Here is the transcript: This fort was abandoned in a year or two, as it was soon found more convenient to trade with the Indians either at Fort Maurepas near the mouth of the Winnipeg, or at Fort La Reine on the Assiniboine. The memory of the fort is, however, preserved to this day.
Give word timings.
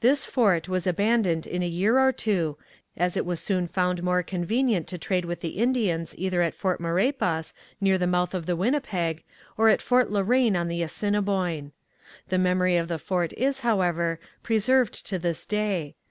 This 0.00 0.26
fort 0.26 0.68
was 0.68 0.86
abandoned 0.86 1.46
in 1.46 1.62
a 1.62 1.66
year 1.66 1.98
or 1.98 2.12
two, 2.12 2.58
as 2.98 3.16
it 3.16 3.24
was 3.24 3.40
soon 3.40 3.66
found 3.66 4.02
more 4.02 4.22
convenient 4.22 4.86
to 4.88 4.98
trade 4.98 5.24
with 5.24 5.40
the 5.40 5.56
Indians 5.56 6.14
either 6.18 6.42
at 6.42 6.52
Fort 6.52 6.80
Maurepas 6.80 7.54
near 7.80 7.96
the 7.96 8.06
mouth 8.06 8.34
of 8.34 8.44
the 8.44 8.56
Winnipeg, 8.56 9.24
or 9.56 9.70
at 9.70 9.80
Fort 9.80 10.10
La 10.10 10.20
Reine 10.20 10.54
on 10.54 10.68
the 10.68 10.82
Assiniboine. 10.82 11.72
The 12.28 12.36
memory 12.36 12.76
of 12.76 12.88
the 12.88 12.98
fort 12.98 13.32
is, 13.38 13.60
however, 13.60 14.20
preserved 14.42 14.92
to 15.06 15.18
this 15.18 15.46
day. 15.46 15.94